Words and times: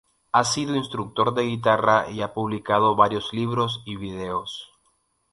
Ha 0.31 0.43
sido 0.45 0.73
instructor 0.75 1.31
de 1.35 1.43
guitarra 1.43 2.09
y 2.09 2.23
ha 2.23 2.33
publicado 2.33 2.95
varios 2.95 3.31
libros 3.33 3.83
y 3.85 3.97
videos. 3.97 4.71